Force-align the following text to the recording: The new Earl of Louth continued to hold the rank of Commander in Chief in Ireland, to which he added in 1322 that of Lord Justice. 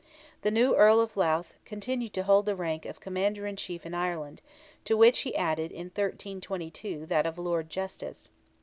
The 0.41 0.49
new 0.49 0.75
Earl 0.75 0.99
of 0.99 1.15
Louth 1.15 1.57
continued 1.63 2.15
to 2.15 2.23
hold 2.23 2.47
the 2.47 2.55
rank 2.55 2.87
of 2.87 2.99
Commander 2.99 3.45
in 3.45 3.55
Chief 3.55 3.85
in 3.85 3.93
Ireland, 3.93 4.41
to 4.85 4.97
which 4.97 5.19
he 5.19 5.35
added 5.35 5.71
in 5.71 5.89
1322 5.91 7.05
that 7.05 7.27
of 7.27 7.37
Lord 7.37 7.69
Justice. 7.69 8.31